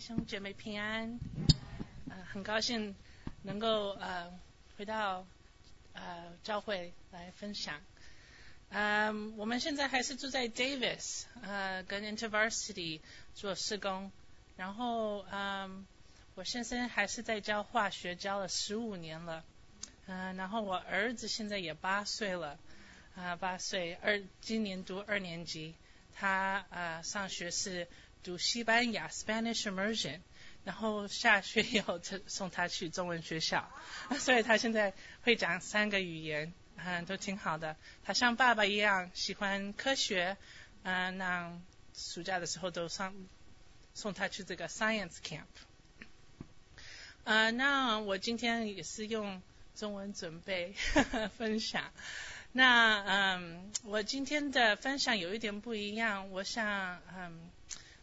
[0.00, 1.20] 兄姐妹平安，
[2.08, 2.96] 呃，很高兴
[3.42, 4.32] 能够呃
[4.78, 5.26] 回到
[5.92, 7.78] 呃教会来分享。
[8.70, 13.00] 嗯，我们现在还是住在 Davis，呃，跟 InterVarsity
[13.34, 14.10] 做施工。
[14.56, 15.86] 然后嗯，
[16.34, 19.44] 我先生还是在教化学，教了十五年了。
[20.06, 22.58] 嗯，然后我儿子现在也八岁了，
[23.16, 25.74] 啊，八岁，二今年读二年级。
[26.14, 27.86] 他啊上学是。
[28.22, 30.20] 读西班牙 Spanish immersion，
[30.64, 33.70] 然后下学以后送送他去中文学校，
[34.18, 34.92] 所以他现在
[35.22, 37.76] 会讲三个语言，嗯，都挺好的。
[38.04, 40.36] 他像爸爸一样喜欢科学，
[40.82, 41.58] 嗯，那
[41.94, 43.14] 暑假的时候都上
[43.94, 45.46] 送他去这个 science camp。
[47.24, 49.40] 呃，那我今天也是用
[49.74, 50.74] 中文准备
[51.38, 51.90] 分享。
[52.52, 57.50] 那嗯，我今天的分享有一点不一样，我想嗯。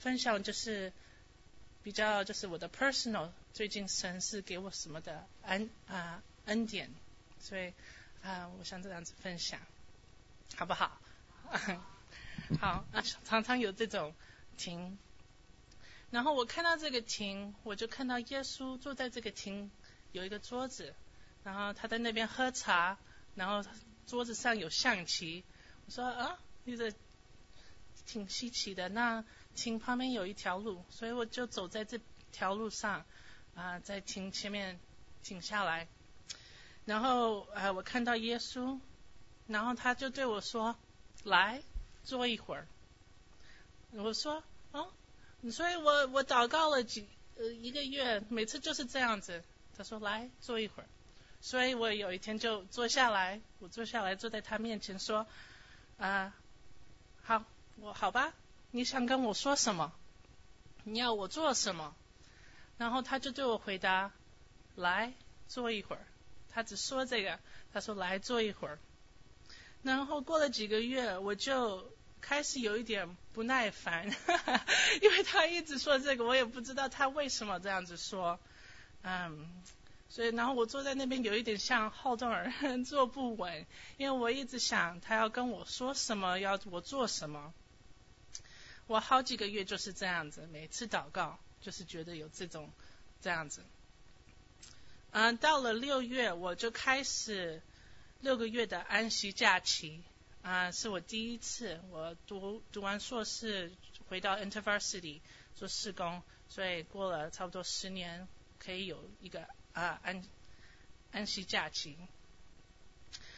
[0.00, 0.92] 分享就是
[1.82, 6.88] 比较就是我的 personal 最近神是给我什么的恩啊恩典，
[7.38, 7.72] 所以
[8.22, 9.60] 啊我想这样子分享，
[10.56, 11.00] 好不好？
[12.58, 14.14] 好啊，常常有这种
[14.56, 14.98] 亭，
[16.10, 19.70] 然后我看到这个亭，我就看到耶稣坐在这个亭
[20.12, 20.94] 有一个桌子，
[21.44, 22.96] 然后他在那边喝茶，
[23.34, 23.68] 然后
[24.06, 25.44] 桌子上有象棋，
[25.86, 26.94] 我说啊，这个
[28.10, 29.24] 挺稀奇的那。
[29.54, 32.00] 亭旁边有一条路，所以我就走在这
[32.32, 33.04] 条路上，
[33.54, 34.80] 啊，在亭前面
[35.22, 35.86] 停下来，
[36.86, 38.78] 然后啊，我看到耶稣，
[39.46, 40.76] 然后他就对我说
[41.24, 41.62] ：“来，
[42.04, 42.66] 坐一会儿。”
[43.92, 44.92] 我说：“哦，
[45.52, 49.42] 所以我我祷告了几呃一个月，每次就是这样子。”
[49.76, 50.86] 他说：“来，坐一会儿。”
[51.42, 55.26] 所以我有一天就坐下来，我坐下来坐在他面前说
[55.98, 56.34] ：“啊，
[57.22, 57.44] 好，
[57.80, 58.32] 我好吧。”
[58.72, 59.92] 你想跟我说什么？
[60.84, 61.94] 你要我做什么？
[62.78, 64.12] 然后他就对我回答
[64.76, 65.12] ：“来
[65.48, 66.06] 坐一会儿。”
[66.52, 67.38] 他只说这个，
[67.72, 68.78] 他说：“来坐一会儿。”
[69.82, 71.90] 然后过了几个月，我就
[72.20, 74.06] 开始有一点不耐烦，
[75.00, 78.38] 因为他一直说这个，我也不知道他为什么这样子说。
[79.02, 79.62] 嗯，
[80.08, 82.52] 所以然后我坐在那边有一点像好动儿，
[82.84, 87.52] 坐不稳，因为我一直想他要跟我说什么，要我做什么。
[88.90, 92.68] 我好几个月就是这样子，每次祷告就是觉得有这种
[93.22, 93.62] 这样子。
[95.12, 97.62] 嗯，到了六月我就开始
[98.18, 100.02] 六个月的安息假期，
[100.42, 103.70] 啊，是我第一次我读读完硕士
[104.08, 105.20] 回到 InterVarsity
[105.54, 108.26] 做试工，所以过了差不多十年
[108.58, 110.20] 可以有一个啊安
[111.12, 111.96] 安息假期。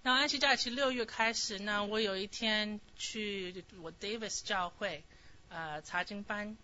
[0.00, 5.04] 那安息假期六月开始呢，我有一天去我 Davis 教会。
[5.54, 6.56] 呃，查经班，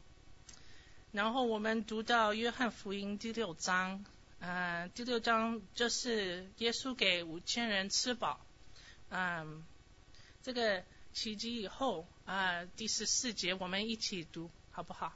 [1.12, 4.05] 然后我们读到约翰福音第六章，
[4.41, 8.45] 呃，第六章就是耶稣给五千人吃饱，
[9.11, 9.65] 嗯，
[10.43, 15.12] 这个奇迹以后啊，第十四节我们一起读好不好？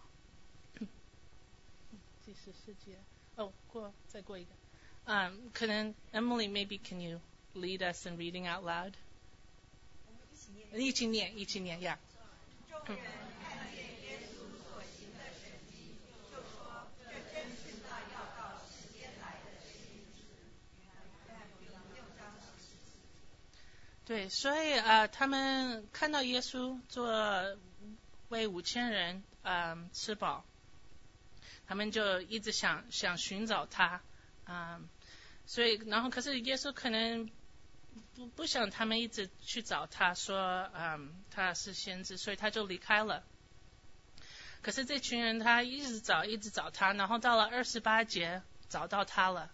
[2.24, 2.96] 第十四节，
[3.34, 4.50] 哦，过再过一个，
[5.06, 7.20] 嗯，可能 Emily maybe can you
[7.56, 8.92] lead us in reading out loud？
[10.74, 11.98] 一起念，一起念呀。
[24.06, 27.56] 对，所以啊，他们看到耶稣做
[28.28, 30.44] 为五千人嗯吃饱，
[31.66, 34.02] 他们就一直想想寻找他，
[34.46, 34.86] 嗯，
[35.46, 37.30] 所以然后可是耶稣可能
[38.14, 43.24] 不不想他们一直去找他，说嗯他是先知，所以他就离开了。
[44.60, 49.50] 可是这群人他一直找一直找他，然后到了二十八节找到他了，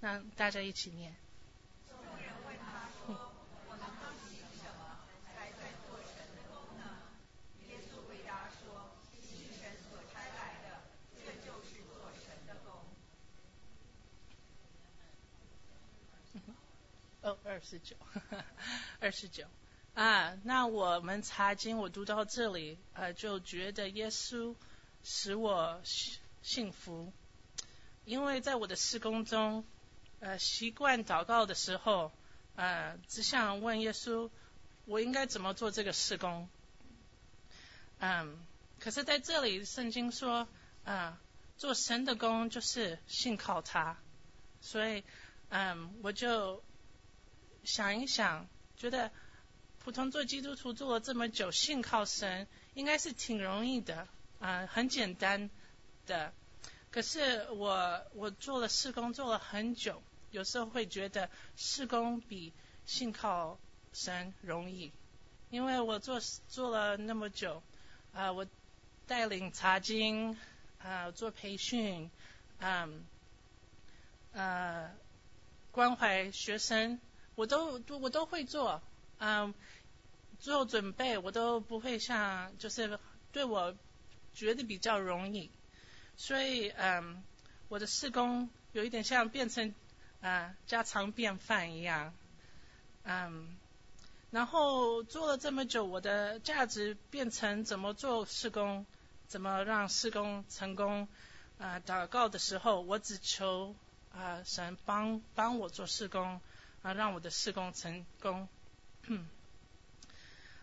[0.00, 1.14] 那大家一起念。
[17.24, 17.96] 哦，二十九，
[19.00, 19.46] 二十九
[19.94, 20.36] 啊！
[20.42, 24.54] 那我们查经，我读到这里，呃，就觉得耶稣
[25.02, 27.10] 使我幸幸福，
[28.04, 29.64] 因为在我的施工中，
[30.20, 32.12] 呃，习惯祷告的时候，
[32.56, 34.28] 呃，只想问耶稣，
[34.84, 36.46] 我应该怎么做这个施工？
[38.00, 38.36] 嗯，
[38.80, 40.46] 可是在这里，圣经说，
[40.84, 41.18] 啊，
[41.56, 43.96] 做神的工就是信靠他，
[44.60, 45.02] 所以，
[45.48, 46.62] 嗯，我就。
[47.64, 48.46] 想一想，
[48.76, 49.10] 觉得
[49.78, 54.08] 普通做基督徒做了这么久，信靠神应该是挺容易的
[54.38, 55.50] 啊，很简单
[56.06, 56.32] 的。
[56.90, 62.52] 可是我我做了试工做了很久，有时候会觉得试工比
[62.86, 63.58] 信靠
[63.92, 64.92] 神容易，
[65.50, 67.62] 因为我做做了那么久，
[68.12, 68.46] 啊，我
[69.06, 70.38] 带领查经，
[70.78, 72.10] 啊，做培训，
[72.60, 73.04] 嗯，
[74.32, 74.90] 呃，
[75.72, 77.00] 关怀学生，
[77.34, 78.80] 我都都我都会做，
[79.18, 79.54] 嗯，
[80.40, 82.98] 做准备我都不会像就是
[83.32, 83.74] 对我
[84.34, 85.50] 觉得比较容易。
[86.16, 87.22] 所以，嗯，
[87.68, 89.74] 我的施工有一点像变成
[90.20, 92.14] 啊家常便饭一样，
[93.02, 93.56] 嗯，
[94.30, 98.86] 然后做了这么久，我的价值变成怎么做施工，
[99.26, 101.08] 怎么让施工成功
[101.58, 101.80] 啊？
[101.80, 103.74] 祷告的时候，我只求
[104.12, 106.40] 啊神帮帮我做施工
[106.84, 108.48] 啊，让我的施工成功。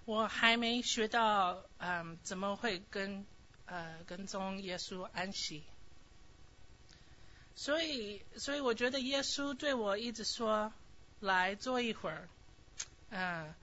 [0.06, 3.26] 我还没学到嗯怎么会跟。
[3.68, 5.64] 呃，跟踪耶稣安息，
[7.56, 10.74] 所以，所以我觉得耶稣对我一直说
[11.22, 12.28] 来坐一会儿，
[13.12, 13.54] 嗯，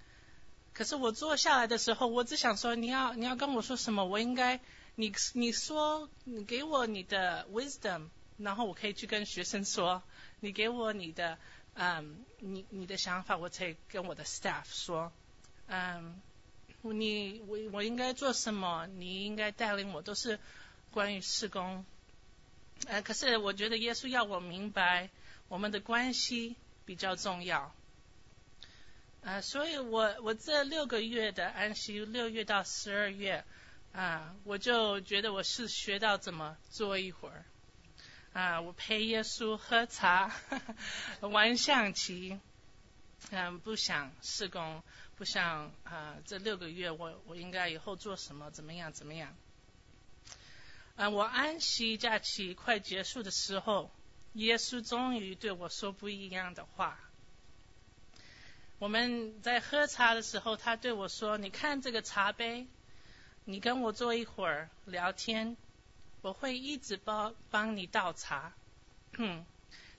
[0.73, 4.61] 可是我坐下来的时候，我只想说你要你要跟我说什么，我应该
[4.95, 8.09] 你你说你给我你的 wisdom，
[8.39, 10.03] 然后我可以去跟学生说，
[10.41, 11.37] 你给我你的
[11.79, 15.11] 嗯你你的想法，我才跟我的 staff 说，
[15.69, 16.21] 嗯。
[16.81, 18.87] 你我我应该做什么？
[18.87, 20.39] 你应该带领我，都是
[20.93, 21.85] 关于施工。
[22.87, 25.11] 呃，可是我觉得耶稣要我明白，
[25.49, 26.55] 我们的关系
[26.87, 27.75] 比较重要。
[29.23, 33.45] 呃，所以我我这六个月的安息，六月到十二月
[33.93, 37.45] 啊，我就觉得我是学到怎么做一会儿
[38.33, 40.31] 啊，我陪耶稣喝茶，
[41.21, 42.39] 玩象棋，
[43.31, 44.83] 嗯，不想施工。
[45.17, 49.35] 不想啊，这六个月我我应该以后做什么怎么样怎么样？
[50.95, 53.91] 啊，我安息假期快结束的时候，
[54.35, 57.01] 耶稣终于对我说不一样的话。
[58.79, 62.69] 我们在喝茶的时候，他对我说：“你看这个茶杯，
[63.45, 65.57] 你跟我坐一会儿聊天，
[66.21, 68.53] 我会一直帮帮你倒茶，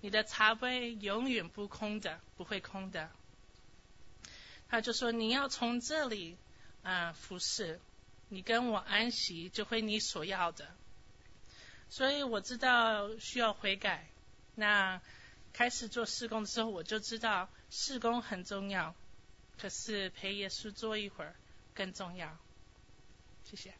[0.02, 3.10] 你的茶杯永远不空的，不会空的。”
[4.70, 6.38] 他就说：“你要从这里
[6.84, 7.80] 啊服侍，
[8.28, 10.68] 你跟我安息，就会你所要的。
[11.90, 14.08] 所以我知道需要悔改。
[14.56, 15.02] 那
[15.54, 18.94] 开始做施工的时候，我就知道施工很重要，
[19.58, 21.36] 可是陪耶稣坐一会儿
[21.74, 22.38] 更重要。
[23.46, 23.74] 谢谢。”